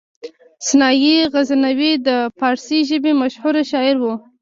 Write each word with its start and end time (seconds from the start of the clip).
سنايي 0.67 1.13
غزنوي 1.33 1.91
د 2.07 2.09
فارسي 2.37 2.79
ژبې 2.89 3.11
مشهور 3.21 3.55
شاعر 3.71 3.95
و. 4.01 4.05